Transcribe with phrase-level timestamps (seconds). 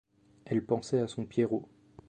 [0.45, 1.69] Elle pensait à son Pierrot.